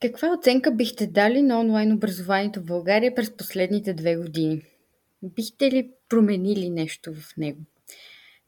[0.00, 4.62] Каква оценка бихте дали на онлайн образованието в България през последните две години?
[5.22, 7.58] Бихте ли променили нещо в него?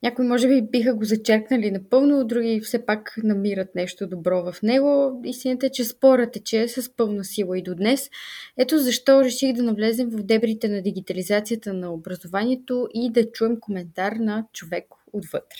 [0.02, 5.22] Някои може би биха го зачеркнали напълно, други все пак намират нещо добро в него.
[5.24, 8.10] Истината е, че спорът е, че е с пълна сила и до днес.
[8.56, 14.12] Ето защо реших да навлезем в дебрите на дигитализацията на образованието и да чуем коментар
[14.12, 15.58] на човек отвътре.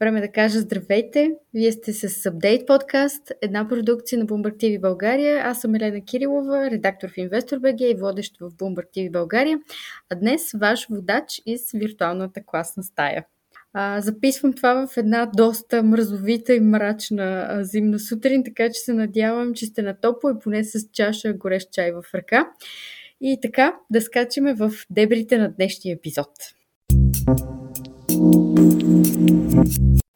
[0.00, 1.30] Време да кажа здравейте!
[1.54, 5.42] Вие сте с Update подкаст, една продукция на Bloomberg TV България.
[5.44, 9.58] Аз съм Елена Кирилова, редактор в InvestorBG и водещ в Bloomberg TV България.
[10.10, 13.24] А днес ваш водач из виртуалната класна стая.
[13.72, 18.92] А, записвам това в една доста мразовита и мрачна а, зимна сутрин, така че се
[18.92, 22.50] надявам, че сте на топло и поне с чаша горещ чай в ръка.
[23.20, 26.30] И така, да скачаме в дебрите на днешния епизод.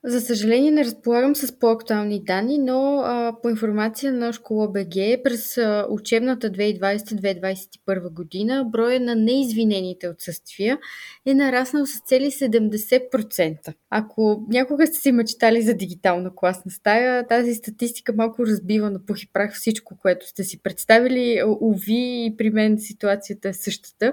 [0.05, 5.59] За съжаление не разполагам с по-актуални данни, но а, по информация на школа БГ през
[5.59, 10.79] а, учебната 2020-2021 година броя на неизвинените отсъствия
[11.27, 13.75] е нараснал с цели 70%.
[13.91, 19.23] Ако някога сте си мечтали за дигитална класна стая, тази статистика малко разбива на пух
[19.23, 21.43] и прах всичко, което сте си представили.
[21.63, 24.13] Ови при мен ситуацията е същата.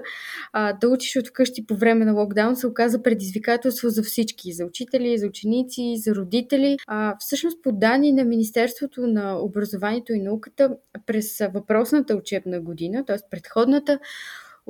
[0.52, 4.64] А, да учиш от вкъщи по време на локдаун се оказа предизвикателство за всички, за
[4.64, 6.76] учители, за ученици, ученици, за родители.
[6.86, 10.76] А, всъщност по данни на Министерството на образованието и науката
[11.06, 13.16] през въпросната учебна година, т.е.
[13.30, 13.98] предходната,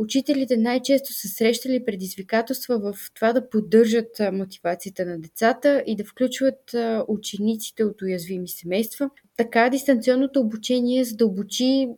[0.01, 6.75] Учителите най-често са срещали предизвикателства в това да поддържат мотивацията на децата и да включват
[7.09, 9.11] учениците от уязвими семейства.
[9.37, 11.89] Така дистанционното обучение задълбочи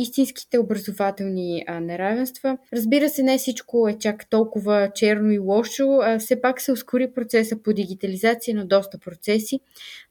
[0.00, 2.58] истинските образователни а, неравенства.
[2.72, 7.12] Разбира се, не всичко е чак толкова черно и лошо, а все пак се ускори
[7.14, 9.60] процеса по дигитализация на доста процеси.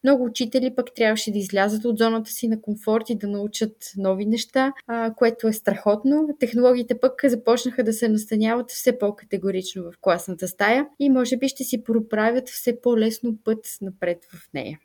[0.04, 4.26] Много учители пък трябваше да излязат от зоната си на комфорт и да научат нови
[4.26, 6.28] неща, а, което е страхотно.
[6.40, 11.64] Технологиите пък започнаха да се настаняват все по-категорично в класната стая и може би ще
[11.64, 14.80] си проправят все по-лесно път напред в нея.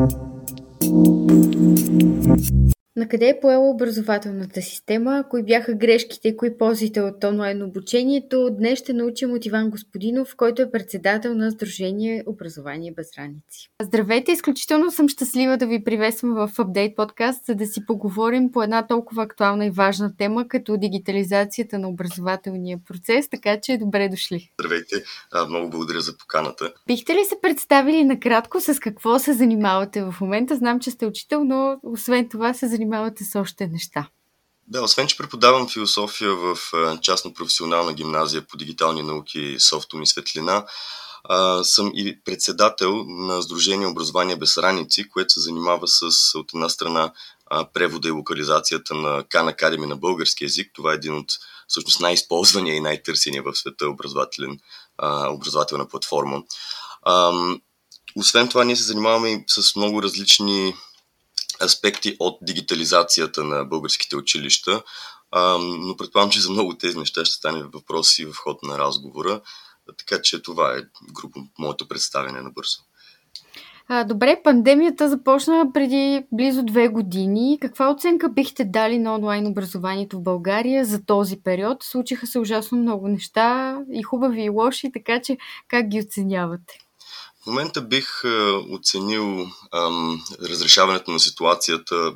[0.00, 0.33] На
[3.08, 5.24] къде е поела образователната система?
[5.30, 8.50] Кои бяха грешките, кои ползите от онлайн обучението?
[8.58, 13.70] Днес ще научим от Иван Господинов, който е председател на Сдружение Образование без граници.
[13.82, 14.32] Здравейте!
[14.32, 18.86] Изключително съм щастлива да ви приветствам в Update подкаст, за да си поговорим по една
[18.86, 24.52] толкова актуална и важна тема, като дигитализацията на образователния процес, така че добре дошли.
[24.60, 24.96] Здравейте!
[25.48, 26.72] Много благодаря за поканата.
[26.86, 30.56] Бихте ли се представили накратко с какво се занимавате в момента?
[30.56, 34.08] Знам, че сте учител, но освен това се занимавате занимавате с още неща.
[34.68, 36.58] Да, освен, че преподавам философия в
[37.02, 40.66] частно-професионална гимназия по дигитални науки Софтум и Светлина,
[41.62, 47.12] съм и председател на Сдружение Образование без раници, което се занимава с, от една страна,
[47.74, 50.70] превода и локализацията на Khan Academy на български язик.
[50.74, 51.32] Това е един от
[51.68, 54.58] всъщност най-използвания и най-търсения в света образователен,
[55.28, 56.42] образователна платформа.
[58.16, 60.74] Освен това, ние се занимаваме и с много различни
[61.62, 64.82] аспекти от дигитализацията на българските училища,
[65.30, 68.78] а, но предполагам, че за много от тези неща ще стане въпроси в ход на
[68.78, 69.40] разговора,
[69.98, 70.82] така че това е
[71.12, 72.78] група моето представяне набързо.
[73.88, 77.58] А, добре, пандемията започна преди близо две години.
[77.60, 81.82] Каква оценка бихте дали на онлайн образованието в България за този период?
[81.82, 85.36] Случиха се ужасно много неща, и хубави, и лоши, така че
[85.68, 86.78] как ги оценявате?
[87.44, 88.28] В момента бих е,
[88.70, 92.14] оценил ам, разрешаването на ситуацията,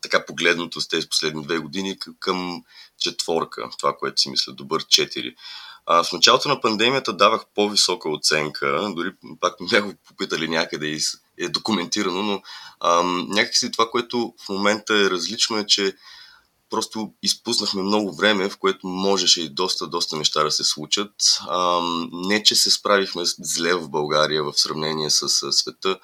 [0.00, 2.62] така погледното с тези последни две години, към
[3.00, 5.34] четворка, това, което си мисля, добър 4.
[5.86, 11.00] А, в началото на пандемията давах по-висока оценка, дори пак ме бях попитали някъде и
[11.38, 12.42] е документирано, но
[12.80, 15.96] ам, някакси това, което в момента е различно е, че
[16.70, 21.12] просто изпуснахме много време, в което можеше и доста, доста неща да се случат.
[21.40, 21.80] А,
[22.12, 25.98] не, че се справихме зле в България в сравнение с, с света,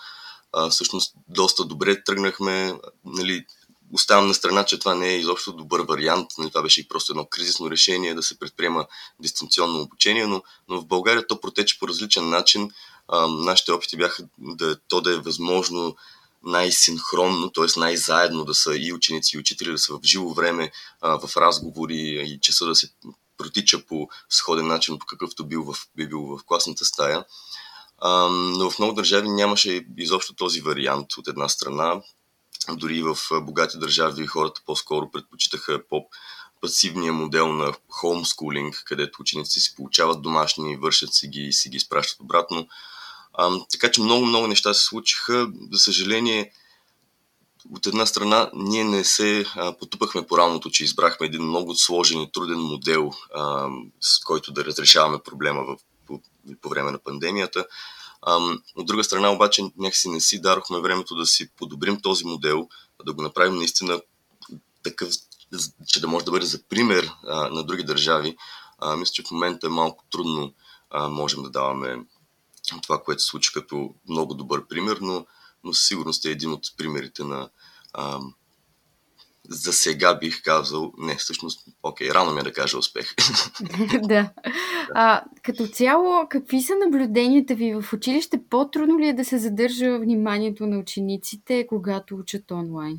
[0.52, 2.78] а, всъщност доста добре тръгнахме.
[3.04, 3.44] Нали,
[3.92, 6.30] оставам на страна, че това не е изобщо добър вариант.
[6.38, 8.86] Нали, това беше и просто едно кризисно решение да се предприема
[9.20, 12.70] дистанционно обучение, но, но в България то протече по различен начин.
[13.08, 15.96] А, нашите опити бяха да, то да е възможно
[16.46, 17.80] най-синхронно, т.е.
[17.80, 20.70] най-заедно да са и ученици и учители, да са в живо време,
[21.00, 22.90] а, в разговори и часа да се
[23.38, 27.24] протича по сходен начин, по какъвто бил в, би бил в класната стая.
[27.98, 32.02] А, но в много държави нямаше изобщо този вариант от една страна.
[32.72, 36.06] Дори в богати държави хората по-скоро предпочитаха по
[36.60, 41.76] пасивния модел на хоумскулинг, където учениците си получават домашни, вършат си ги и си ги
[41.76, 42.68] изпращат обратно.
[43.36, 45.48] А, така че много-много неща се случиха.
[45.72, 46.52] За съжаление,
[47.74, 52.20] от една страна, ние не се а, потупахме по рамото, че избрахме един много сложен
[52.20, 53.68] и труден модел, а,
[54.00, 56.20] с който да разрешаваме проблема в, по,
[56.60, 57.66] по време на пандемията.
[58.22, 58.36] А,
[58.76, 62.68] от друга страна, обаче, някакси не си дарохме времето да си подобрим този модел,
[63.04, 64.00] да го направим наистина
[64.82, 65.08] такъв,
[65.86, 68.36] че да може да бъде за пример а, на други държави.
[68.78, 70.52] А, мисля, че в момента е малко трудно
[70.90, 71.96] а, можем да даваме
[72.82, 75.26] това, което се случи като много добър пример, но,
[75.64, 77.50] но със сигурност е един от примерите на
[77.92, 78.20] а,
[79.48, 83.14] за сега бих казал, не, всъщност, окей, рано ми е да кажа успех.
[84.02, 84.30] да.
[84.94, 88.40] А, като цяло, какви са наблюденията ви в училище?
[88.50, 92.98] По-трудно ли е да се задържа вниманието на учениците, когато учат онлайн?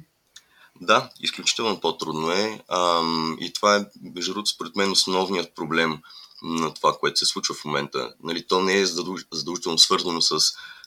[0.81, 2.62] Да, изключително по-трудно е.
[2.68, 3.02] А,
[3.40, 3.86] и това е,
[4.16, 5.98] между другото, според мен основният проблем
[6.42, 8.13] на това, което се случва в момента.
[8.24, 8.86] Нали, то не е
[9.31, 10.39] задължително свързано с,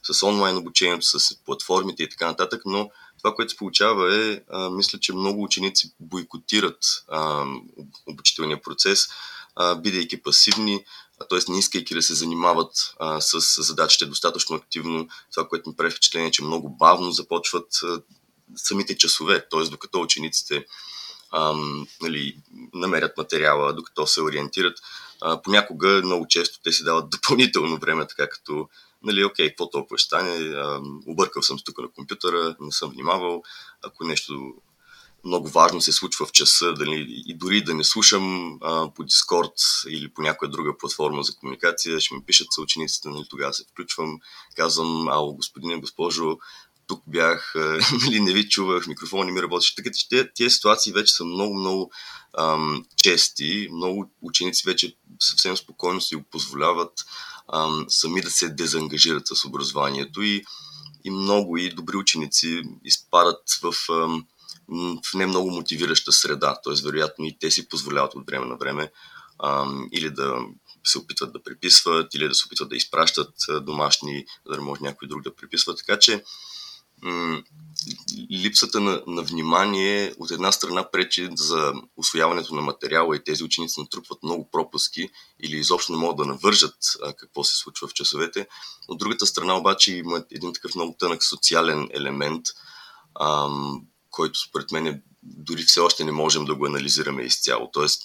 [0.03, 4.71] с онлайн обучението, с платформите и така нататък, но това, което се получава е, а,
[4.71, 7.47] мисля, че много ученици бойкотират а,
[8.07, 9.09] обучителния процес,
[9.57, 10.85] а, бидейки пасивни,
[11.31, 11.53] т.е.
[11.53, 15.09] не искайки да се занимават а, с задачите достатъчно активно.
[15.35, 18.03] Това, което ми прави впечатление, е, че много бавно започват а,
[18.57, 19.71] самите часове, т.е.
[19.71, 20.67] докато учениците
[21.31, 21.55] а,
[22.03, 22.37] нали,
[22.75, 24.79] намерят материала, докато се ориентират.
[25.21, 28.69] А, понякога, много често, те си дават допълнително време, така като
[29.03, 33.43] нали, окей, какво толкова ще стане, а, объркал съм тук на компютъра, не съм внимавал,
[33.83, 34.55] ако нещо
[35.25, 39.89] много важно се случва в часа, дали, и дори да не слушам а, по Discord
[39.89, 44.21] или по някоя друга платформа за комуникация, ще ми пишат съучениците, нали, тогава се включвам,
[44.57, 46.39] казвам, ало, господине, госпожо,
[46.91, 47.53] тук бях,
[48.05, 49.77] нали, не ви чувах, микрофон не ми работеше.
[49.77, 51.93] Така че тези, ситуации вече са много, много
[52.39, 53.69] ам, чести.
[53.73, 56.93] Много ученици вече съвсем спокойно си го позволяват
[57.53, 60.45] ам, сами да се дезангажират с образованието и,
[61.05, 64.27] и много и добри ученици изпадат в, ам,
[65.05, 66.57] в не много мотивираща среда.
[66.65, 66.83] Т.е.
[66.85, 68.93] вероятно и те си позволяват от време на време
[69.45, 70.39] ам, или да
[70.85, 75.09] се опитват да приписват, или да се опитват да изпращат домашни, за да може някой
[75.09, 75.77] друг да приписва.
[75.77, 76.25] Така че
[78.31, 83.81] липсата на, на внимание от една страна пречи за освояването на материала и тези ученици
[83.81, 85.09] натрупват много пропуски
[85.43, 88.47] или изобщо не могат да навържат а, какво се случва в часовете.
[88.89, 92.47] От другата страна обаче има един такъв много тънък социален елемент,
[93.15, 93.49] а,
[94.11, 97.71] който според мен е, дори все още не можем да го анализираме изцяло.
[97.73, 98.03] Тоест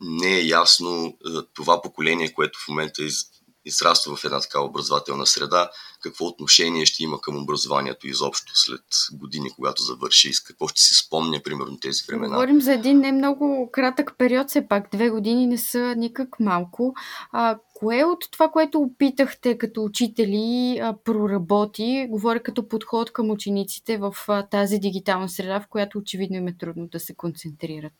[0.00, 1.18] не е ясно
[1.54, 3.24] това поколение, което в момента из,
[3.64, 5.70] израства в една такава образователна среда,
[6.00, 10.80] какво отношение ще има към образованието изобщо след години, когато завърши и с какво ще
[10.80, 12.34] си спомня, примерно, тези времена.
[12.34, 14.90] Говорим за един не много кратък период, все пак.
[14.92, 16.94] Две години не са никак малко.
[17.32, 22.06] А, кое от това, което опитахте като учители, а, проработи?
[22.10, 26.56] Говоря като подход към учениците в а, тази дигитална среда, в която очевидно им е
[26.58, 27.92] трудно да се концентрират.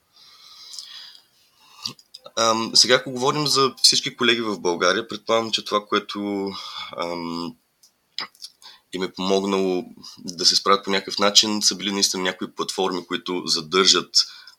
[2.39, 6.51] Ам, сега, ако говорим за всички колеги в България, предполагам, че това, което
[6.97, 7.57] ам,
[8.93, 9.85] им е помогнало
[10.19, 14.11] да се справят по някакъв начин, са били наистина някои платформи, които задържат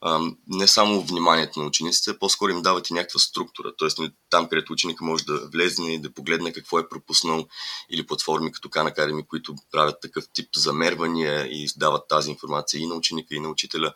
[0.01, 3.71] ам, не само вниманието на учениците, по-скоро им дават и някаква структура.
[3.77, 7.47] Тоест, нали, там, където ученика може да влезне и да погледне какво е пропуснал,
[7.89, 12.87] или платформи като Khan Academy, които правят такъв тип замервания и дават тази информация и
[12.87, 13.93] на ученика, и на учителя.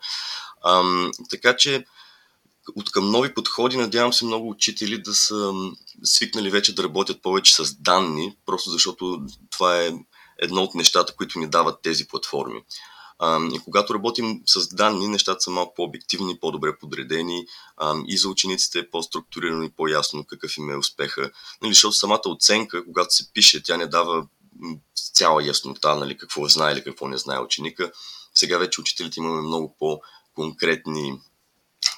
[0.64, 1.84] Ам, така че,
[2.76, 5.52] от към нови подходи, надявам се много учители да са
[6.04, 9.92] свикнали вече да работят повече с данни, просто защото това е
[10.38, 12.64] едно от нещата, които ни дават тези платформи.
[13.54, 17.46] И когато работим с данни, нещата са малко по-обективни, по-добре подредени
[18.06, 21.30] и за учениците е по-структурирано и по-ясно какъв им е успеха.
[21.62, 24.26] Нали, защото самата оценка, когато се пише, тя не дава
[25.14, 27.92] цяла яснота нали, какво знае или какво не знае ученика.
[28.34, 31.20] Сега вече учителите имаме много по-конкретни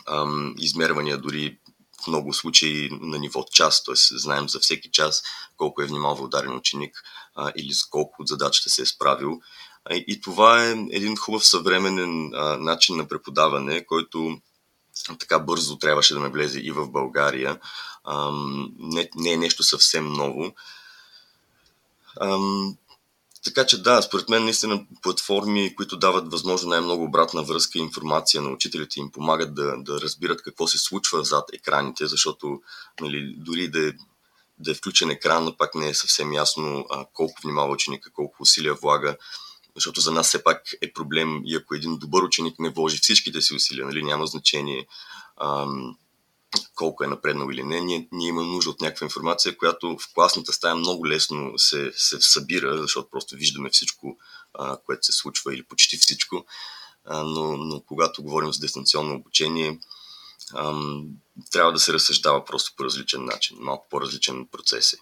[0.06, 1.58] ам, измервания дори
[2.04, 3.94] в много случаи на ниво час, т.е.
[3.96, 5.22] знаем за всеки час
[5.56, 7.02] колко е внимавал даден ученик
[7.34, 9.40] а, или за колко от задачата се е справил.
[9.84, 14.40] А, и това е един хубав съвременен а, начин на преподаване, който
[15.18, 17.60] така бързо трябваше да ме влезе и в България.
[18.04, 20.54] Ам, не, не е нещо съвсем ново.
[22.20, 22.76] Ам,
[23.44, 28.42] така че да, според мен наистина платформи, които дават възможно най-много обратна връзка и информация
[28.42, 32.60] на учителите им помагат да, да разбират какво се случва зад екраните, защото
[33.00, 33.92] нали, дори да е,
[34.58, 38.42] да е включен екран, но пак не е съвсем ясно а, колко внимава ученика, колко
[38.42, 39.16] усилия влага,
[39.74, 43.40] защото за нас все пак е проблем и ако един добър ученик не вложи всичките
[43.40, 44.86] си усилия, нали, няма значение
[45.40, 45.96] ам,
[46.74, 47.80] колко е напреднал или не.
[47.80, 52.20] Ние, ние имаме нужда от някаква информация, която в класната стая много лесно се, се
[52.20, 54.16] събира, защото просто виждаме всичко,
[54.54, 56.44] а, което се случва или почти всичко.
[57.04, 59.80] А, но, но когато говорим за дистанционно обучение,
[60.54, 61.06] ам,
[61.52, 64.96] трябва да се разсъждава просто по различен начин, малко по-различен процес е.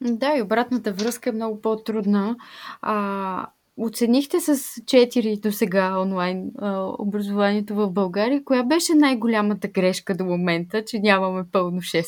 [0.00, 2.36] Да, и обратната връзка е много по-трудна.
[2.82, 8.44] А, оценихте с 4 до сега онлайн а, образованието в България.
[8.44, 12.06] Коя беше най-голямата грешка до момента, че нямаме пълно 6?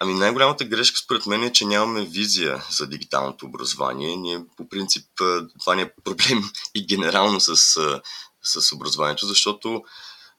[0.00, 4.16] Ами най-голямата грешка според мен е, че нямаме визия за дигиталното образование.
[4.16, 5.06] Ние по принцип
[5.60, 6.42] това не е проблем
[6.74, 7.56] и генерално с,
[8.42, 9.82] с образованието, защото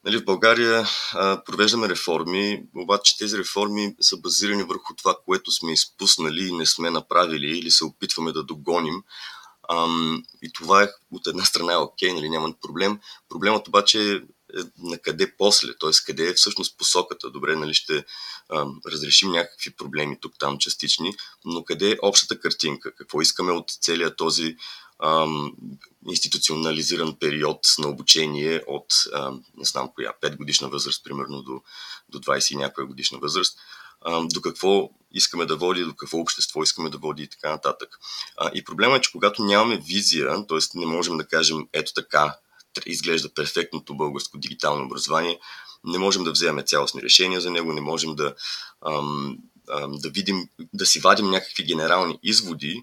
[0.06, 5.72] Нали, в България а, провеждаме реформи, обаче тези реформи са базирани върху това, което сме
[5.72, 9.02] изпуснали и не сме направили или се опитваме да догоним.
[9.70, 13.00] Ам, и това е от една страна е окей, нали, няма проблем.
[13.28, 14.20] Проблемът обаче е
[14.78, 15.90] на къде после, т.е.
[16.06, 17.30] къде е всъщност посоката.
[17.30, 18.04] Добре, нали, ще
[18.54, 22.94] ам, разрешим някакви проблеми тук-там частични, но къде е общата картинка?
[22.94, 24.56] Какво искаме от целият този
[25.02, 25.52] ам,
[26.08, 31.62] институционализиран период на обучение от, ам, не знам коя, 5 годишна възраст, примерно до,
[32.08, 33.58] до 20 и някоя годишна възраст,
[34.32, 37.98] до какво искаме да води, до какво общество искаме да води и така нататък.
[38.54, 40.78] И проблема е, че когато нямаме визия, т.е.
[40.78, 42.36] не можем да кажем ето така
[42.86, 45.38] изглежда перфектното българско дигитално образование,
[45.84, 48.34] не можем да вземем цялостни решения за него, не можем да,
[49.88, 52.82] да видим, да си вадим някакви генерални изводи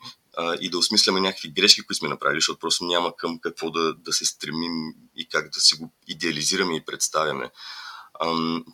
[0.62, 4.14] и да осмисляме някакви грешки, които сме направили, защото просто няма към какво да, да
[4.14, 7.52] се стремим и как да си го идеализираме и представяме.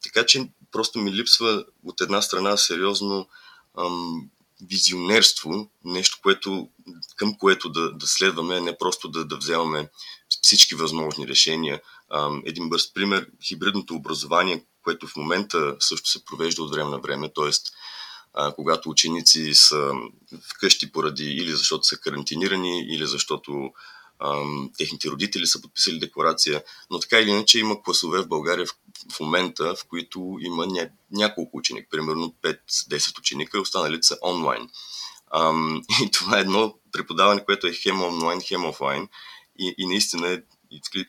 [0.04, 3.28] Така че просто ми липсва от една страна сериозно
[3.78, 4.30] ам,
[4.62, 6.70] визионерство, нещо, което,
[7.16, 9.90] към което да, да следваме, не просто да, да вземаме
[10.42, 11.82] всички възможни решения.
[12.10, 17.00] Ам, един бърз пример, хибридното образование, което в момента също се провежда от време на
[17.00, 17.52] време, т.е
[18.56, 19.92] когато ученици са
[20.50, 23.72] вкъщи поради или защото са карантинирани, или защото
[24.78, 26.64] техните родители са подписали декларация.
[26.90, 28.76] Но така или иначе има класове в България в,
[29.14, 34.70] в момента, в които има ня, няколко ученика, примерно 5-10 ученика, останалите са онлайн.
[35.32, 35.54] А,
[36.04, 39.08] и това е едно преподаване, което е хем онлайн, хем офлайн.
[39.60, 40.42] И, и наистина е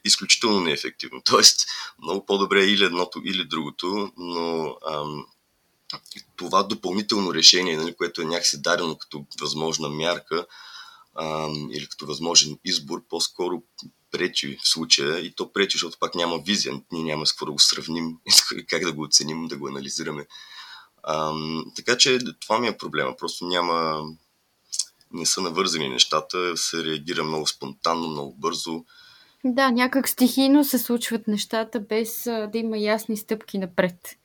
[0.04, 1.22] изключително неефективно.
[1.24, 1.66] Тоест,
[2.02, 5.26] много по-добре е или едното, или другото, но ам,
[6.36, 10.46] това допълнително решение, нали, което е някакси дадено като възможна мярка
[11.14, 13.62] а, или като възможен избор, по-скоро
[14.10, 16.80] пречи в случая и то пречи, защото пак няма визия.
[16.92, 18.16] Ние няма с какво да го сравним,
[18.68, 20.26] как да го оценим, да го анализираме.
[21.02, 21.34] А,
[21.76, 23.16] така че това ми е проблема.
[23.16, 24.04] Просто няма.
[25.12, 28.84] Не са навързани нещата, се реагира много спонтанно, много бързо.
[29.44, 34.16] Да, някак стихийно се случват нещата, без да има ясни стъпки напред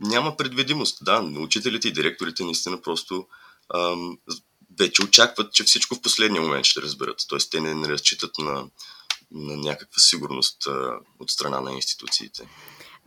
[0.00, 1.04] няма предвидимост.
[1.04, 3.26] Да, учителите и директорите наистина просто
[3.74, 4.18] ам,
[4.78, 7.16] вече очакват, че всичко в последния момент ще разберат.
[7.28, 8.64] Тоест, те не, не разчитат на,
[9.32, 12.48] на някаква сигурност а, от страна на институциите.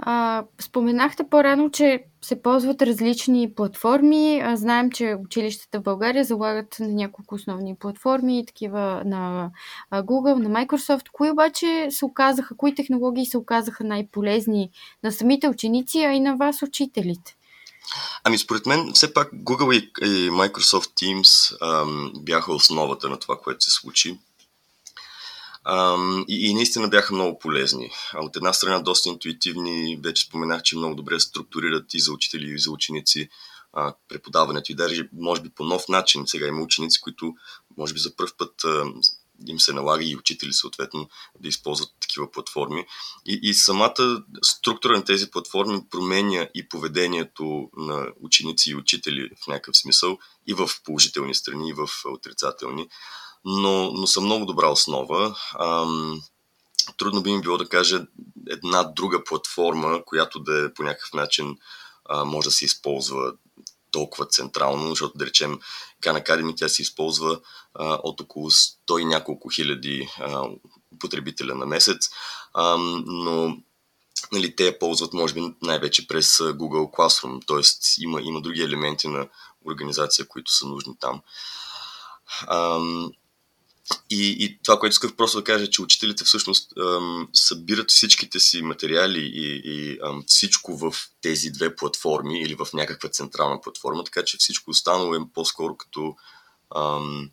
[0.01, 4.41] А, споменахте по-рано, че се ползват различни платформи.
[4.43, 9.51] А, знаем, че училищата в България залагат на няколко основни платформи, такива на
[9.93, 11.09] Google, на Microsoft.
[11.11, 14.69] Кои обаче се оказаха, кои технологии се оказаха най-полезни
[15.03, 17.35] на самите ученици, а и на вас, учителите?
[18.23, 23.63] Ами според мен все пак Google и, Microsoft Teams ам, бяха основата на това, което
[23.63, 24.19] се случи.
[25.67, 27.91] Um, и, и наистина бяха много полезни.
[28.15, 32.59] От една страна доста интуитивни, вече споменах, че много добре структурират и за учители, и
[32.59, 33.29] за ученици
[33.73, 36.27] а, преподаването и даже може би по нов начин.
[36.27, 37.35] Сега има ученици, които
[37.77, 38.85] може би за първ път а,
[39.47, 42.85] им се налага и учители съответно да използват такива платформи.
[43.25, 49.47] И, и самата структура на тези платформи променя и поведението на ученици и учители в
[49.47, 50.17] някакъв смисъл
[50.47, 52.87] и в положителни страни, и в отрицателни
[53.45, 55.35] но, но са много добра основа.
[55.59, 56.21] Ам,
[56.97, 58.05] трудно би ми било да кажа
[58.49, 61.57] една друга платформа, която да е по някакъв начин
[62.05, 63.33] а, може да се използва
[63.91, 65.59] толкова централно, защото да речем
[66.01, 67.39] Khan Academy тя се използва
[67.73, 70.43] а, от около 100 и няколко хиляди а,
[70.99, 72.09] потребителя на месец,
[72.53, 73.57] а, но
[74.31, 78.03] нали, те я ползват може би най-вече през Google Classroom, т.е.
[78.03, 79.27] Има, има други елементи на
[79.65, 81.21] организация, които са нужни там.
[84.09, 88.39] И, и това, което исках просто да кажа, е, че учителите всъщност ам, събират всичките
[88.39, 94.03] си материали и, и ам, всичко в тези две платформи или в някаква централна платформа,
[94.03, 96.15] така че всичко останало е по-скоро като,
[96.75, 97.29] ам,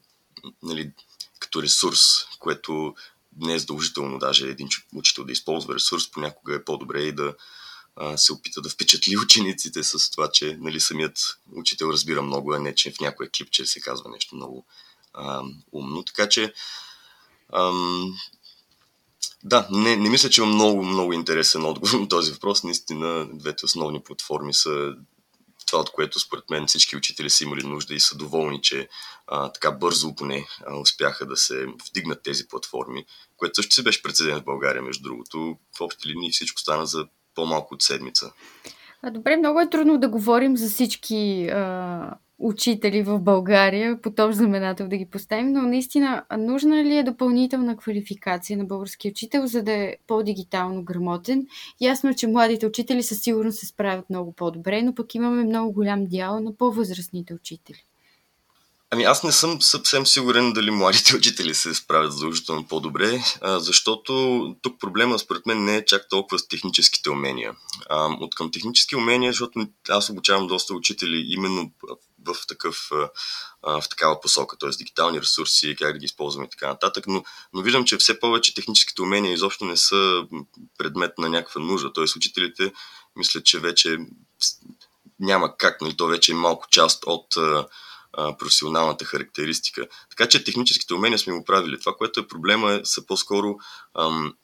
[0.62, 0.90] нали,
[1.38, 2.00] като ресурс,
[2.38, 2.94] което
[3.40, 5.75] не е задължително даже един учител да използва.
[5.75, 7.34] Ресурс, понякога е по-добре и да,
[7.96, 12.58] а, се опита да впечатли учениците с това, че нали, самият учител разбира много, а
[12.58, 14.66] не че в някое клипче се казва нещо много
[15.73, 16.02] умно.
[16.02, 16.52] Така че
[17.52, 18.14] ам,
[19.44, 22.64] да, не, не мисля, че има много, много интересен отговор на този въпрос.
[22.64, 24.94] Наистина, двете основни платформи са
[25.66, 28.88] това, от което според мен всички учители са имали нужда и са доволни, че
[29.26, 33.04] а, така бързо поне а, успяха да се вдигнат тези платформи,
[33.37, 35.56] което също си беше прецедент в България, между другото.
[35.78, 38.32] В общи линии всичко стана за по-малко от седмица.
[39.11, 44.88] Добре, много е трудно да говорим за всички а, учители в България, по този знаменател
[44.88, 49.73] да ги поставим, но наистина нужна ли е допълнителна квалификация на български учител, за да
[49.73, 51.47] е по-дигитално грамотен?
[51.81, 55.73] Ясно е, че младите учители със сигурност се справят много по-добре, но пък имаме много
[55.73, 57.85] голям дял на по-възрастните учители.
[58.90, 64.81] Ами аз не съм съвсем сигурен дали младите учители се справят задължително по-добре, защото тук
[64.81, 67.52] проблема според мен не е чак толкова с техническите умения.
[68.21, 71.71] От към технически умения, защото аз обучавам доста учители именно
[72.26, 72.88] в, такъв,
[73.62, 74.71] в такава посока, т.е.
[74.71, 78.54] дигитални ресурси, как да ги използваме и така нататък, но, но виждам, че все повече
[78.54, 80.23] техническите умения изобщо не са
[80.78, 82.04] предмет на някаква нужда, т.е.
[82.16, 82.73] учителите
[83.16, 83.99] мислят, че вече
[85.21, 87.37] няма как, нали, то вече е малко част от
[88.38, 89.87] професионалната характеристика.
[90.11, 91.80] Така че техническите умения сме го правили.
[91.80, 93.56] Това, което е проблема, е, са по-скоро
[93.99, 94.35] ам,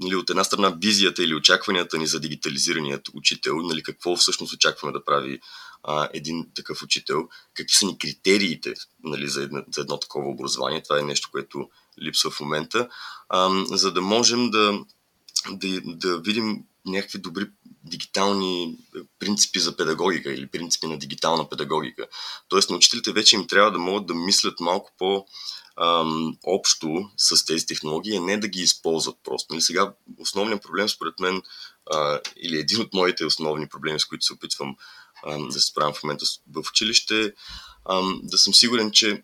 [0.00, 4.92] нали, от една страна визията или очакванията ни за дигитализираният учител, нали, какво всъщност очакваме
[4.92, 5.40] да прави
[5.82, 8.74] а, един такъв учител, какви са ни критериите
[9.04, 10.82] нали, за, едно, за едно такова образование.
[10.82, 11.70] Това е нещо, което
[12.02, 12.88] липсва в момента,
[13.28, 14.80] ам, за да можем да,
[15.50, 17.46] да, да видим някакви добри
[17.84, 18.76] дигитални
[19.18, 22.06] принципи за педагогика или принципи на дигитална педагогика.
[22.48, 25.26] Тоест на учителите вече им трябва да могат да мислят малко по-
[25.80, 29.54] ам, общо с тези технологии, не да ги използват просто.
[29.54, 31.42] Нали сега основният проблем според мен,
[31.90, 34.76] а, или един от моите основни проблеми, с които се опитвам
[35.26, 37.32] ам, да се справям в момента в училище,
[37.90, 39.22] ам, да съм сигурен, че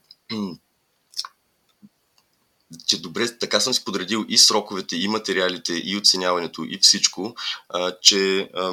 [2.86, 7.34] че добре, така съм си подредил и сроковете, и материалите, и оценяването, и всичко,
[7.68, 8.72] а, че а,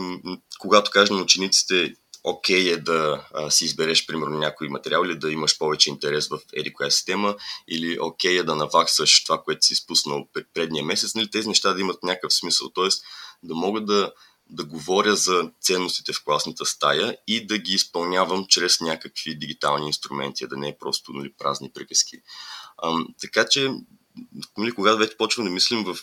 [0.60, 5.20] когато кажем на учениците, окей okay е да а, си избереш, примерно, някой материал или
[5.20, 7.36] да имаш повече интерес в еди коя система,
[7.68, 11.74] или окей okay е да наваксаш това, което си изпуснал предния месец, нали, тези неща
[11.74, 12.90] да имат някакъв смисъл, т.е.
[13.44, 14.12] да могат да,
[14.50, 20.48] да говоря за ценностите в класната стая и да ги изпълнявам чрез някакви дигитални инструменти,
[20.48, 22.18] да не е просто нали, празни приказки.
[22.78, 23.72] А, така че,
[24.58, 25.98] нали, когато вече почвам да мислим в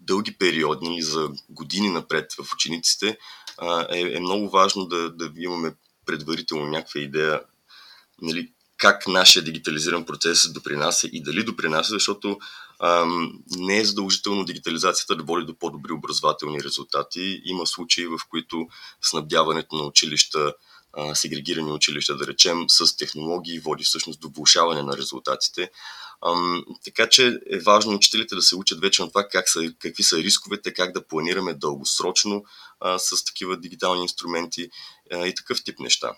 [0.00, 3.18] дълги периоди, нали, за години напред в учениците,
[3.58, 5.74] а, е, е много важно да, да имаме
[6.06, 7.40] предварително някаква идея
[8.22, 12.38] нали, как нашия дигитализиран процес допринася и дали допринася, защото
[12.82, 17.42] ам, не е задължително дигитализацията да води до по-добри образователни резултати.
[17.44, 18.68] Има случаи, в които
[19.02, 20.54] снабдяването на училища
[21.14, 25.70] сегрегирани училища, да речем, с технологии води всъщност до влушаване на резултатите.
[26.26, 30.02] Ам, така че е важно учителите да се учат вече на това как са, какви
[30.02, 32.44] са рисковете, как да планираме дългосрочно
[32.80, 34.70] а, с такива дигитални инструменти
[35.12, 36.12] а, и такъв тип неща.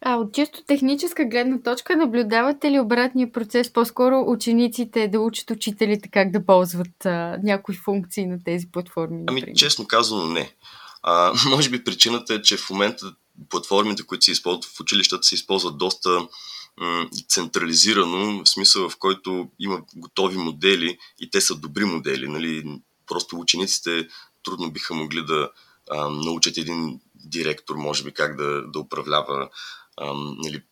[0.00, 3.72] А от чисто техническа гледна точка наблюдавате ли обратния процес?
[3.72, 9.18] По-скоро учениците да учат учителите как да ползват а, някои функции на тези платформи?
[9.18, 9.42] Например?
[9.46, 10.52] Ами, честно казано, не.
[11.02, 13.14] А, може би причината е, че в момента
[13.48, 16.28] платформите, които се използват в училищата, се използват доста
[17.28, 22.28] централизирано, в смисъл в който има готови модели и те са добри модели.
[22.28, 22.80] Нали?
[23.06, 24.08] Просто учениците
[24.44, 25.50] трудно биха могли да
[25.90, 29.48] а, научат един директор, може би, как да, да управлява
[29.96, 30.62] а, нали,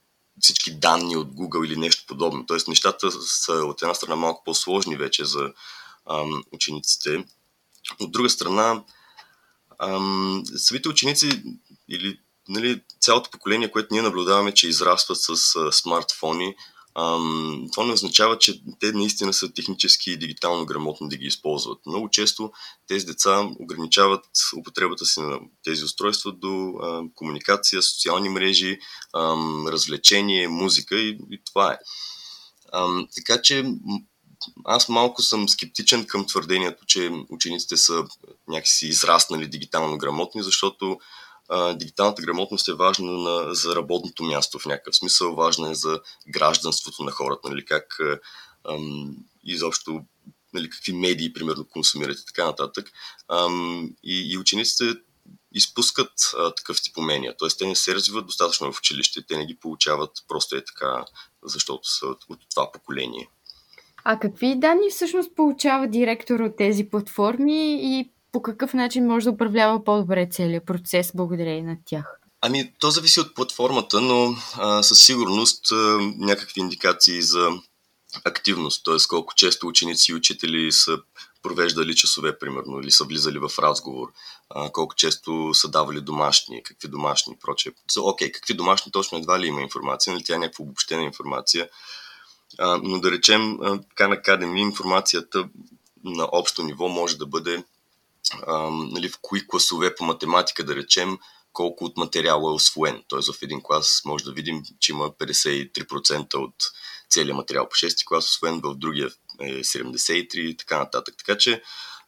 [0.41, 2.47] всички данни от Google или нещо подобно.
[2.47, 5.53] Тоест, нещата са от една страна малко по-сложни вече за
[6.07, 7.25] а, учениците.
[8.01, 8.85] От друга страна,
[9.79, 11.43] ам, самите ученици
[11.89, 16.55] или нали, цялото поколение, което ние наблюдаваме, че израстват с а, смартфони,
[16.99, 21.79] ам, това не означава, че те наистина са технически и дигитално грамотни да ги използват.
[21.87, 22.53] Много често
[22.89, 24.25] тези деца ограничават
[24.57, 28.79] употребата си на тези устройства до а, комуникация, социални мрежи,
[29.17, 31.79] ам, развлечение, музика и, и това е.
[32.73, 33.65] Ам, така че
[34.65, 38.05] аз малко съм скептичен към твърдението, че учениците са
[38.49, 40.99] някакси израснали дигитално грамотни, защото
[41.75, 47.05] дигиталната грамотност е важна на, за работното място в някакъв смисъл, важна е за гражданството
[47.05, 47.99] на хората, нали, как
[48.71, 50.05] ам, изобщо
[50.55, 52.91] нали, какви медии, примерно, консумират и така нататък.
[53.29, 55.01] Ам, и, и учениците
[55.53, 57.49] изпускат а, такъв тип умения, т.е.
[57.59, 61.05] те не се развиват достатъчно в училище, те не ги получават просто е така,
[61.45, 63.29] защото са от това поколение.
[64.05, 69.31] А какви данни всъщност получава директор от тези платформи и по какъв начин може да
[69.31, 72.21] управлява по-добре целият процес благодарение на тях?
[72.41, 75.75] Ами, то зависи от платформата, но а, със сигурност а,
[76.19, 77.51] някакви индикации за
[78.25, 78.97] активност, т.е.
[79.09, 80.99] колко често ученици и учители са
[81.43, 84.13] провеждали часове, примерно, или са влизали в разговор,
[84.51, 87.73] а, колко често са давали домашни, какви домашни и прочее.
[88.01, 91.69] Окей, okay, какви домашни точно едва ли има информация, нали тя е някаква обобщена информация,
[92.59, 95.49] а, но да речем, така на Academy информацията
[96.05, 97.65] на общо ниво може да бъде
[98.93, 101.19] нали, в кои класове по математика, да речем,
[101.53, 103.05] колко от материала е освоен.
[103.09, 103.33] Т.е.
[103.33, 106.55] в един клас може да видим, че има 53% от
[107.11, 109.11] целият материал по 6 клас, освен в другия
[109.41, 111.15] е 73 и така нататък.
[111.19, 111.63] Така че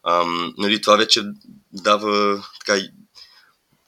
[0.06, 1.22] ам, нали, това вече
[1.72, 2.80] дава така,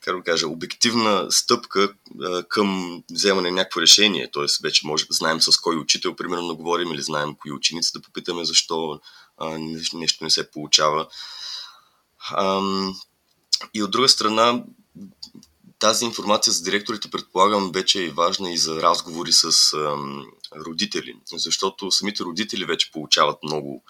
[0.00, 4.30] как да кажа, обективна стъпка а, към вземане на някакво решение.
[4.32, 4.46] Т.е.
[4.62, 9.00] вече може знаем с кой учител, примерно, говорим или знаем кои ученици да попитаме защо
[9.38, 9.58] а,
[9.94, 11.06] нещо не се получава.
[13.74, 14.64] И от друга страна,
[15.78, 19.72] тази информация за директорите, предполагам, вече е важна и за разговори с
[20.56, 23.84] родители, защото самите родители вече получават много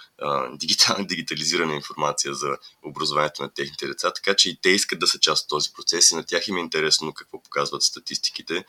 [1.01, 5.43] дигитализирана информация за образованието на техните деца, така че и те искат да са част
[5.43, 8.65] от този процес и на тях им е интересно какво показват статистиките.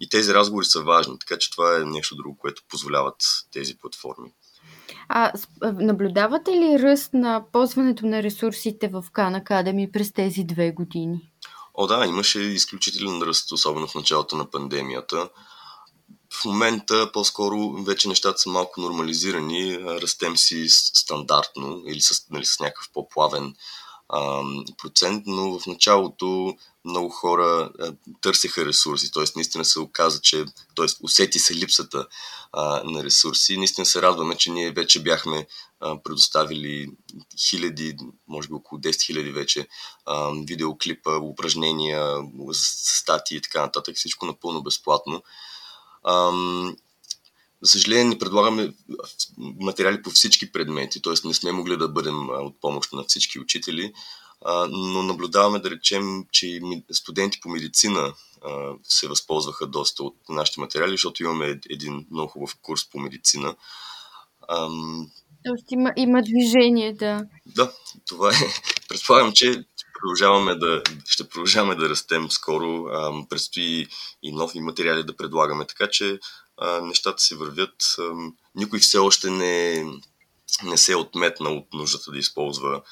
[0.00, 3.22] И тези разговори са важни, така че това е нещо друго, което позволяват
[3.52, 4.32] тези платформи.
[5.08, 11.32] А наблюдавате ли ръст на ползването на ресурсите в Khan Academy през тези две години?
[11.74, 15.28] О, да, имаше изключителен ръст, особено в началото на пандемията.
[16.40, 22.60] В момента по-скоро вече нещата са малко нормализирани, растем си стандартно или с, нали, с
[22.60, 23.54] някакъв по-плавен
[24.82, 29.24] процент, но в началото много хора а, търсеха ресурси, т.е.
[29.36, 30.44] наистина се оказа, че
[30.76, 30.86] т.е.
[31.02, 32.06] усети се липсата
[32.84, 33.56] на ресурси.
[33.56, 35.46] Наистина се радваме, че ние вече бяхме
[36.04, 36.90] предоставили
[37.38, 37.96] хиляди,
[38.28, 39.68] може би около 10 хиляди вече
[40.46, 42.18] видеоклипа, упражнения,
[42.52, 45.22] статии и така нататък, всичко напълно безплатно.
[47.62, 48.74] За съжаление, не предлагаме
[49.38, 51.28] материали по всички предмети, т.е.
[51.28, 53.92] не сме могли да бъдем от помощ на всички учители,
[54.68, 56.60] но наблюдаваме да речем, че
[56.92, 58.14] студенти по медицина
[58.82, 63.56] се възползваха доста от нашите материали, защото имаме един много хубав курс по медицина.
[65.44, 67.26] Тоест има, има движение, да.
[67.46, 67.72] Да,
[68.08, 68.38] това е.
[68.88, 69.64] Предполагам, че
[70.00, 72.84] продължаваме да, ще продължаваме да растем скоро.
[73.30, 73.86] предстои
[74.22, 76.18] и нови материали да предлагаме, така че
[76.56, 77.74] а, нещата си вървят.
[77.98, 78.02] А,
[78.54, 79.84] никой все още не,
[80.64, 82.82] не се е отметнал от нуждата да използва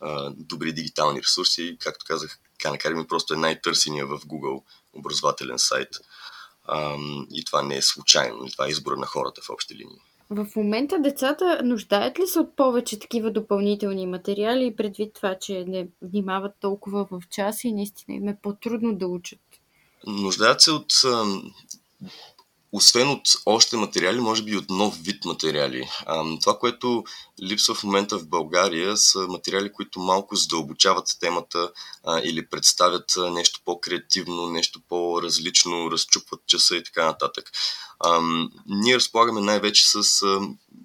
[0.00, 1.76] а, добри дигитални ресурси.
[1.80, 5.88] Както казах, Khan просто е най-търсения в Google образователен сайт.
[6.64, 6.96] А,
[7.30, 8.46] и това не е случайно.
[8.46, 10.00] И това е избора на хората в общи линии.
[10.30, 15.88] В момента децата нуждаят ли се от повече такива допълнителни материали, предвид това, че не
[16.02, 19.40] внимават толкова в час и наистина им е по-трудно да учат?
[20.06, 20.92] Нуждаят се от
[22.72, 25.88] освен от още материали, може би и от нов вид материали.
[26.40, 27.04] Това, което
[27.42, 31.72] липсва в момента в България, са материали, които малко задълбочават темата
[32.24, 37.50] или представят нещо по-креативно, нещо по-различно, разчупват часа и така нататък.
[38.66, 40.24] Ние разполагаме най-вече с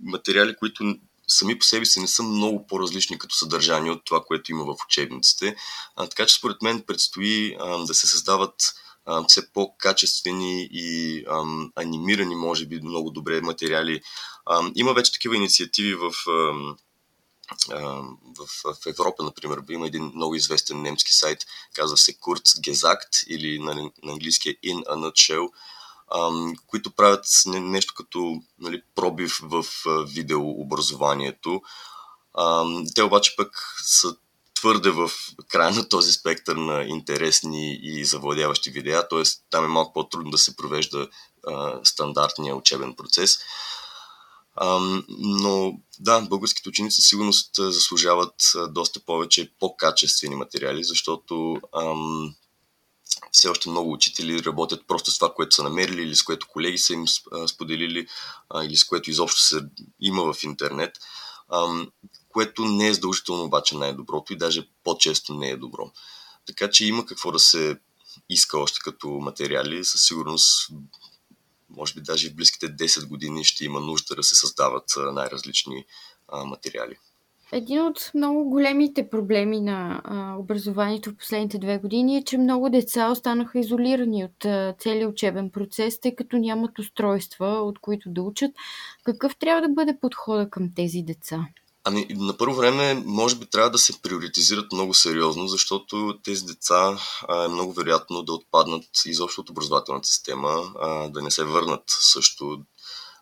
[0.03, 0.95] материали, които
[1.27, 4.75] сами по себе си не са много по-различни като съдържание от това, което има в
[4.85, 5.55] учебниците.
[5.95, 8.55] А, така че според мен предстои а, да се създават
[9.27, 14.01] все по-качествени и ам, анимирани, може би, много добре материали.
[14.49, 19.61] Ам, има вече такива инициативи в, ам, в, в Европа, например.
[19.69, 21.39] Има един много известен немски сайт,
[21.73, 25.49] казва се Kurzgesagt или на, на английски е In a Nutshell,
[26.15, 29.65] ам, които правят нещо като нали, пробив в
[30.07, 31.61] видеообразованието.
[32.37, 34.15] Ам, те обаче пък са
[34.65, 35.11] твърде в
[35.47, 39.23] края на този спектър на интересни и завладяващи видеа, т.е.
[39.49, 41.07] там е малко по-трудно да се провежда
[41.47, 43.37] а, стандартния учебен процес.
[44.55, 44.79] А,
[45.19, 48.35] но да, българските ученици със сигурност заслужават
[48.69, 52.35] доста повече по-качествени материали, защото ам,
[53.31, 56.77] все още много учители работят просто с това, което са намерили или с което колеги
[56.77, 57.05] са им
[57.47, 58.07] споделили
[58.49, 59.61] а, или с което изобщо се
[59.99, 60.97] има в интернет
[62.35, 65.91] което не е задължително обаче най-доброто и даже по-често не е добро.
[66.47, 67.77] Така че има какво да се
[68.29, 69.83] иска още като материали.
[69.83, 70.71] Със сигурност,
[71.69, 75.85] може би даже в близките 10 години ще има нужда да се създават най-различни
[76.45, 76.95] материали.
[77.51, 82.69] Един от много големите проблеми на а, образованието в последните две години е, че много
[82.69, 88.21] деца останаха изолирани от а, целият учебен процес, тъй като нямат устройства, от които да
[88.21, 88.51] учат.
[89.03, 91.47] Какъв трябва да бъде подхода към тези деца?
[91.87, 96.99] Ами, на първо време, може би трябва да се приоритизират много сериозно, защото тези деца
[97.27, 101.83] а, е много вероятно да отпаднат изобщо от образователната система, а, да не се върнат
[101.87, 102.61] също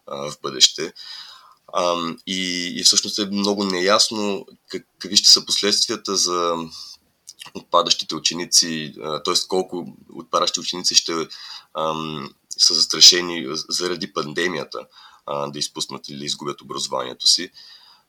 [0.08, 0.94] а, в бъдеще.
[1.74, 1.96] А,
[2.28, 6.56] и, и всъщност е много неясно как, какви ще са последствията за
[7.54, 8.94] отпадащите ученици,
[9.26, 9.34] т.е.
[9.48, 11.14] колко отпадащи ученици ще
[11.74, 11.94] а,
[12.58, 14.88] са застрашени заради пандемията
[15.26, 17.52] а, да изпуснат или да изгубят образованието си.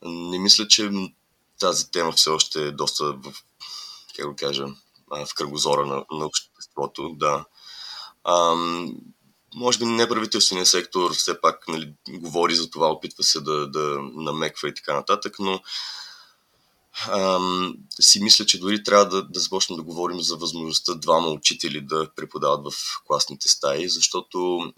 [0.03, 0.91] Не мисля, че
[1.61, 3.33] тази тема все още е доста в,
[4.17, 4.67] как го кажа,
[5.11, 7.15] в кръгозора на, на обществото.
[7.17, 7.45] Да.
[8.25, 8.55] А,
[9.55, 14.69] може би неправителственият сектор все пак нали, говори за това, опитва се да, да намеква
[14.69, 15.61] и така нататък, но
[17.09, 21.81] ам, си мисля, че дори трябва да, да започнем да говорим за възможността двама учители
[21.81, 24.73] да преподават в класните стаи, защото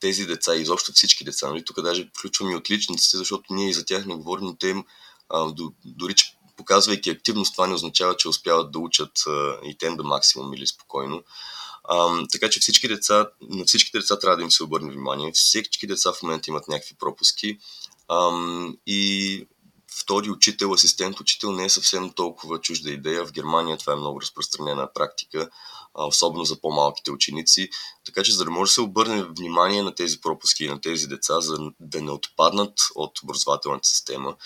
[0.00, 3.84] тези деца, изобщо всички деца, нали, тук даже включвам и отличниците, защото ние и за
[3.84, 4.84] тях не говорим, но те им,
[5.28, 5.52] а,
[5.84, 10.04] дори че показвайки активност, това не означава, че успяват да учат а, и тем до
[10.04, 11.22] максимум или спокойно.
[11.84, 15.32] А, така че всички деца, на всички деца трябва да им се обърне внимание.
[15.34, 17.58] Всички деца в момента имат някакви пропуски.
[18.08, 18.30] А,
[18.86, 19.46] и
[20.00, 23.26] втори учител, асистент учител не е съвсем толкова чужда идея.
[23.26, 25.50] В Германия това е много разпространена практика,
[25.94, 27.68] особено за по-малките ученици.
[28.04, 31.06] Така че за да може да се обърне внимание на тези пропуски и на тези
[31.06, 34.36] деца, за да не отпаднат от образователната система,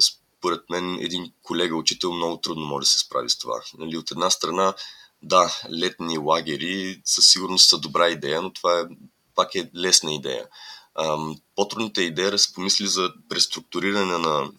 [0.00, 3.62] според мен един колега учител много трудно може да се справи с това.
[3.78, 4.74] Нали, от една страна,
[5.22, 8.84] да, летни лагери със сигурност са добра идея, но това е,
[9.34, 10.46] пак е лесна идея.
[11.56, 14.50] По-трудната идея е да се помисли за преструктуриране на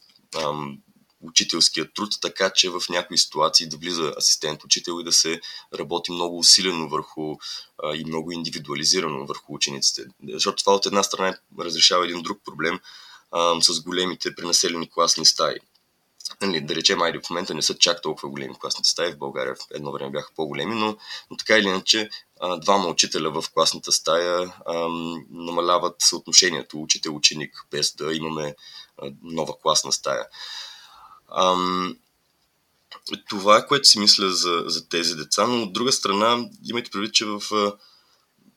[1.27, 5.41] учителския труд, така че в някои ситуации да влиза асистент учител и да се
[5.73, 7.35] работи много усилено върху
[7.83, 10.01] а, и много индивидуализирано върху учениците.
[10.29, 12.79] Защото това от една страна разрешава един друг проблем
[13.31, 15.59] а, с големите пренаселени класни стаи
[16.41, 19.55] нали, да речем, айде в момента не са чак толкова големи класните стаи, в България
[19.55, 20.97] в едно време бяха по-големи, но,
[21.31, 22.09] но така или иначе
[22.61, 28.55] двама учителя в класната стая ам, намаляват съотношението учител-ученик, без да имаме
[28.97, 30.25] а, нова класна стая.
[31.35, 31.97] Ам,
[33.29, 37.13] това е което си мисля за, за тези деца, но от друга страна имайте предвид,
[37.13, 37.41] че в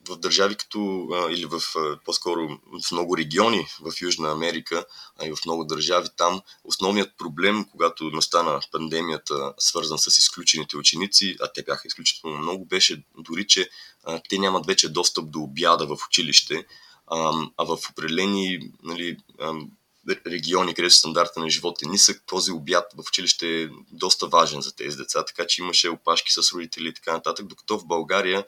[0.09, 1.63] в държави като, или в,
[2.05, 4.85] по-скоро в много региони в Южна Америка,
[5.19, 11.37] а и в много държави там, основният проблем, когато настана пандемията, свързан с изключените ученици,
[11.41, 13.71] а те бяха изключително много, беше дори, че
[14.05, 16.67] а, те нямат вече достъп до обяда в училище,
[17.07, 19.17] а, а в определени нали,
[20.27, 24.77] региони, където стандарта на живота е нисък, този обяд в училище е доста важен за
[24.77, 28.45] тези деца, така че имаше опашки с родители и така нататък, докато в България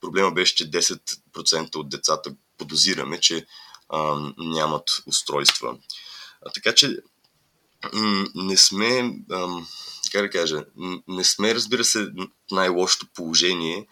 [0.00, 3.46] Проблема беше, че 10% от децата подозираме, че
[3.88, 5.76] а, нямат устройства.
[6.46, 6.96] А, така че
[8.34, 9.48] не сме, а,
[10.12, 10.64] как да кажа,
[11.08, 12.08] не сме, разбира се,
[12.50, 13.86] най-лошото положение,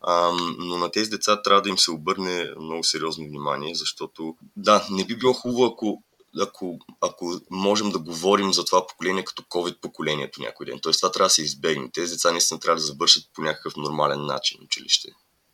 [0.00, 4.86] а, но на тези деца трябва да им се обърне много сериозно внимание, защото да,
[4.90, 6.02] не би било хубаво, ако
[6.42, 10.78] ако, ако можем да говорим за това поколение като COVID поколението някой ден.
[10.82, 11.90] Тоест това трябва да се избегне.
[11.90, 15.08] Тези деца наистина трябва да завършат по някакъв нормален начин училище.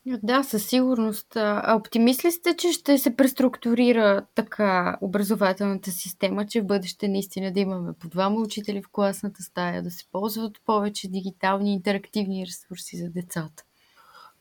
[0.07, 1.37] Да, със сигурност.
[1.37, 7.53] А оптимист ли сте, че ще се преструктурира така образователната система, че в бъдеще наистина
[7.53, 12.97] да имаме по двама учители в класната стая, да се ползват повече дигитални интерактивни ресурси
[12.97, 13.65] за децата?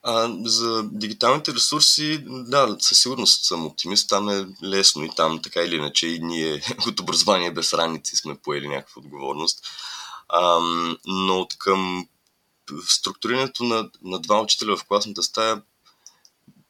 [0.04, 4.10] А, за дигиталните ресурси, да, със сигурност съм оптимист.
[4.10, 8.36] Там е лесно и там така или иначе и ние от образование без раници сме
[8.36, 9.68] поели някаква отговорност.
[10.30, 10.60] А,
[11.06, 12.08] но от към
[12.88, 15.62] структурирането на, на два учителя в класната стая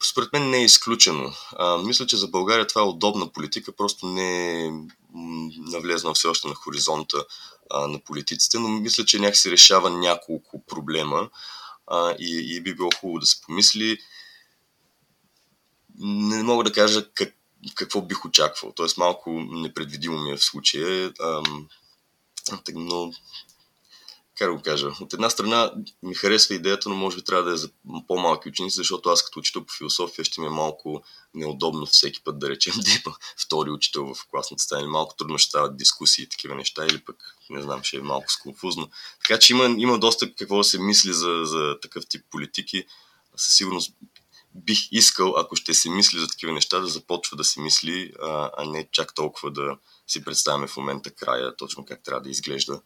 [0.04, 1.34] според мен не е изключено.
[1.58, 4.72] А, мисля, че за България това е удобна политика, просто не е
[5.58, 7.26] навлезна все още на хоризонта
[7.70, 11.30] а, на политиците, но мисля, че някакси решава няколко проблема
[11.92, 13.98] а, и, и би било хубаво да се помисли.
[16.00, 17.36] Не мога да кажа как,
[17.76, 18.86] какво бих очаквал, т.е.
[18.98, 21.44] малко непредвидимо ми е в случая, а,
[22.74, 23.14] но
[24.42, 25.72] как да го кажа, от една страна
[26.04, 27.70] ми харесва идеята, но може би трябва да е за
[28.08, 32.40] по-малки ученици, защото аз като учител по философия ще ми е малко неудобно всеки път
[32.40, 34.88] да речем да има втори учител в класната стая.
[34.88, 37.16] Малко трудно ще стават дискусии и такива неща, или пък,
[37.50, 38.90] не знам, ще е малко сконфузно.
[39.22, 42.86] Така че има, има доста какво да се мисли за, за такъв тип политики.
[43.36, 43.94] Със сигурност
[44.56, 48.50] бих искал, ако ще се мисли за такива неща, да започва да се мисли, а,
[48.58, 49.78] а не чак толкова да
[50.08, 52.82] си представяме в момента края, точно как трябва да изглежда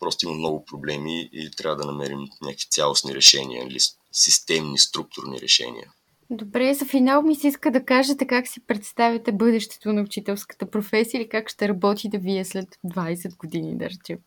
[0.00, 3.78] Просто има много проблеми и трябва да намерим някакви цялостни решения или
[4.12, 5.92] системни, структурни решения.
[6.30, 11.20] Добре, за финал ми се иска да кажете как си представяте бъдещето на учителската професия
[11.20, 14.18] или как ще работите вие след 20 години, да речем.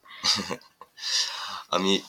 [1.69, 2.03] ами,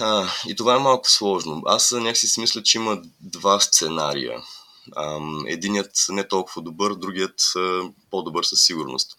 [0.00, 1.62] а, и това е малко сложно.
[1.66, 4.42] Аз някакси си мисля, че има два сценария.
[5.46, 7.40] Единият не толкова добър, другият
[8.10, 9.16] по-добър със сигурност.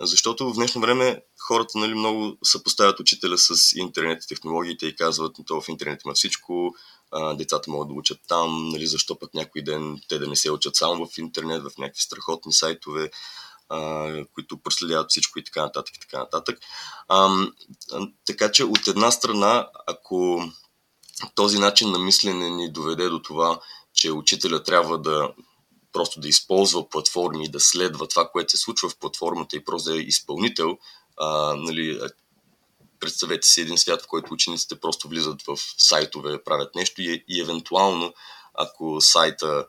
[0.00, 5.36] Защото в днешно време хората нали, много съпоставят учителя с интернет и технологиите и казват,
[5.46, 6.74] то в интернет има всичко,
[7.10, 10.50] а, децата могат да учат там, нали, защо пък някой ден те да не се
[10.50, 13.10] учат само в интернет, в някакви страхотни сайтове,
[13.68, 16.58] а, които проследяват всичко и така нататък и така нататък.
[17.08, 17.46] А,
[18.26, 20.44] така че от една страна, ако
[21.34, 23.60] този начин на мислене ни доведе до това,
[23.94, 25.30] че учителя трябва да
[25.96, 29.96] просто да използва платформи да следва това, което се случва в платформата и просто да
[29.96, 30.78] е изпълнител,
[31.16, 32.00] а, нали,
[33.00, 37.40] представете си един свят, в който учениците просто влизат в сайтове, правят нещо и, и
[37.40, 38.14] евентуално,
[38.54, 39.66] ако сайта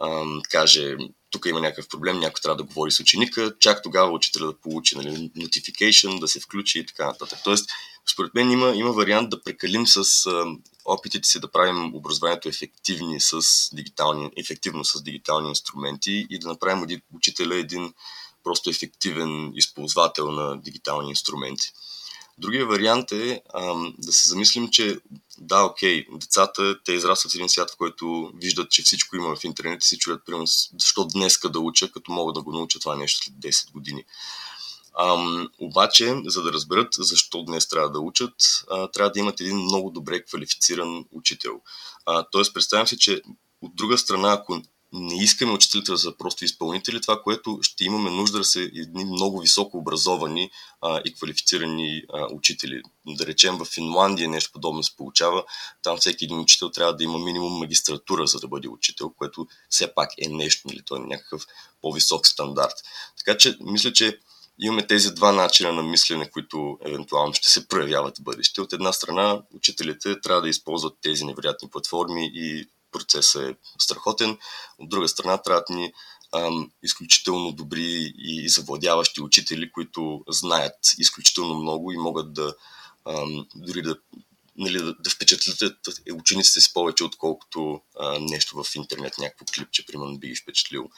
[0.00, 0.96] ам, каже
[1.30, 4.96] тук има някакъв проблем, някой трябва да говори с ученика, чак тогава учителя да получи
[4.96, 7.38] нали, notification, да се включи и така нататък.
[7.44, 7.70] Тоест,
[8.12, 10.44] според мен има, има вариант да прекалим с а,
[10.84, 13.40] опитите си да правим образованието ефективни с
[13.72, 17.94] дигитални, ефективно с дигитални инструменти и да направим учителя един
[18.44, 21.72] просто ефективен използвател на дигитални инструменти.
[22.38, 25.00] Другия вариант е ам, да се замислим, че
[25.38, 29.44] да, окей, децата, те израстват в един свят, в който виждат, че всичко има в
[29.44, 30.46] интернет и си чуят, примерно,
[30.78, 34.04] защо днеска да уча, като могат да го научат това нещо след 10 години.
[35.00, 38.34] Ам, обаче, за да разберат защо днес трябва да учат,
[38.70, 41.60] а, трябва да имат един много добре квалифициран учител.
[42.32, 43.22] Тоест, представям си, че
[43.60, 48.10] от друга страна, ако не искаме учителите да са просто изпълнители, това, което ще имаме
[48.10, 52.82] нужда да са едни много високо образовани а, и квалифицирани а, учители.
[53.06, 55.44] Да речем в Финландия нещо подобно се получава.
[55.82, 59.94] Там всеки един учител трябва да има минимум магистратура, за да бъде учител, което все
[59.94, 60.82] пак е нещо, нали?
[60.86, 61.46] той е някакъв
[61.82, 62.74] по-висок стандарт.
[63.18, 64.18] Така че, мисля, че
[64.58, 68.60] имаме тези два начина на мислене, които евентуално ще се проявяват в бъдеще.
[68.60, 74.38] От една страна, учителите трябва да използват тези невероятни платформи и процесът е страхотен.
[74.78, 75.92] От друга страна, трябват ни
[76.34, 82.54] ам, изключително добри и завладяващи учители, които знаят изключително много и могат да
[83.04, 83.96] ам, дори да,
[84.56, 85.78] нали, да, да впечатлят
[86.14, 90.90] учениците си повече, отколкото а, нещо в интернет, някакво клипче, примерно, би ги впечатлил.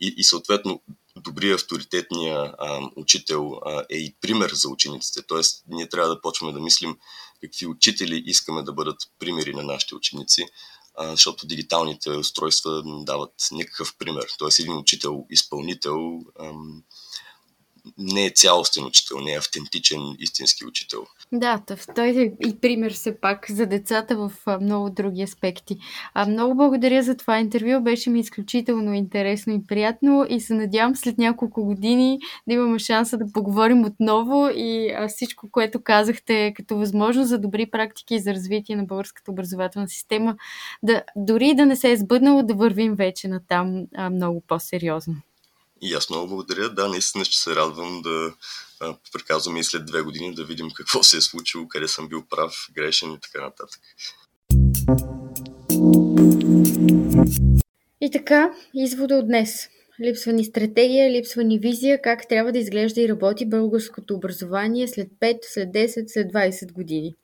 [0.00, 0.82] И, и съответно,
[1.16, 5.22] добрия авторитетния а, учител а, е и пример за учениците.
[5.22, 6.96] Тоест, ние трябва да почваме да мислим
[7.40, 10.46] какви учители искаме да бъдат примери на нашите ученици,
[11.00, 14.26] защото дигиталните устройства дават никакъв пример.
[14.38, 16.20] Тоест един учител, изпълнител
[17.98, 21.06] не е цялостен учител, не е автентичен истински учител.
[21.32, 21.60] Да,
[21.94, 25.76] той е и пример все пак за децата в много други аспекти.
[26.14, 30.96] А, много благодаря за това интервю, беше ми изключително интересно и приятно и се надявам
[30.96, 32.18] след няколко години
[32.48, 38.14] да имаме шанса да поговорим отново и всичко, което казахте като възможност за добри практики
[38.14, 40.36] и за развитие на българската образователна система,
[40.82, 45.14] да, дори да не се е сбъднало, да вървим вече на там много по-сериозно.
[45.84, 46.70] И аз много благодаря.
[46.70, 48.32] Да, наистина ще се радвам да
[49.12, 52.68] приказваме и след две години да видим какво се е случило, къде съм бил прав,
[52.74, 53.80] грешен и така нататък.
[58.00, 59.68] И така, извода от днес.
[60.00, 65.08] Липсва ни стратегия, липсва ни визия как трябва да изглежда и работи българското образование след
[65.08, 67.14] 5, след 10, след 20 години.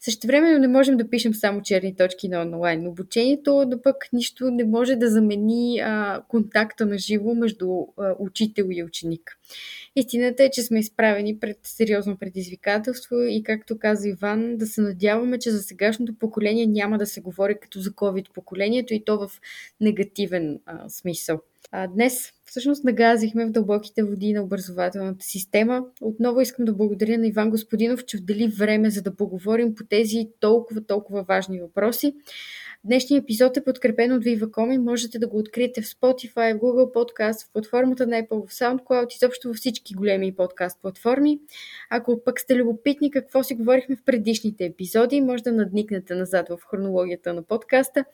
[0.00, 4.50] Също времено не можем да пишем само черни точки на онлайн обучението, но пък нищо
[4.50, 9.38] не може да замени а, контакта на живо между а, учител и ученик.
[9.96, 15.38] Истината е, че сме изправени пред сериозно предизвикателство и, както каза Иван, да се надяваме,
[15.38, 19.30] че за сегашното поколение няма да се говори като за COVID поколението и то в
[19.80, 21.40] негативен а, смисъл.
[21.72, 25.84] А, днес всъщност нагазихме в дълбоките води на образователната система.
[26.00, 30.28] Отново искам да благодаря на Иван Господинов, че отдели време за да поговорим по тези
[30.40, 32.14] толкова, толкова важни въпроси.
[32.84, 36.94] Днешният епизод е подкрепен от Viva.com и можете да го откриете в Spotify, в Google
[36.94, 41.38] Podcast, в платформата на Apple, в SoundCloud, изобщо във всички големи подкаст платформи.
[41.90, 46.58] Ако пък сте любопитни какво си говорихме в предишните епизоди, може да надникнете назад в
[46.70, 48.04] хронологията на подкаста.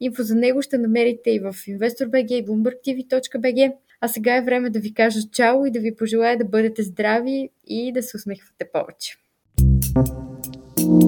[0.00, 3.72] Инфо за него ще намерите и в InvestorBG и BloombergTV.bg.
[4.00, 7.48] А сега е време да ви кажа чао и да ви пожелая да бъдете здрави
[7.66, 9.16] и да се усмихвате повече.
[9.94, 11.06] thank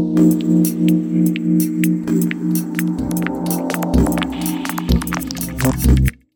[2.79, 2.84] you